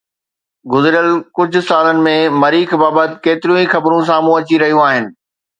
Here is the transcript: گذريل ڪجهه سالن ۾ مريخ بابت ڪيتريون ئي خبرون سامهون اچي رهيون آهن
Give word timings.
گذريل 0.75 1.09
ڪجهه 1.39 1.67
سالن 1.67 2.01
۾ 2.09 2.15
مريخ 2.45 2.73
بابت 2.85 3.15
ڪيتريون 3.29 3.61
ئي 3.65 3.71
خبرون 3.75 4.05
سامهون 4.11 4.37
اچي 4.43 4.63
رهيون 4.65 4.85
آهن 4.91 5.11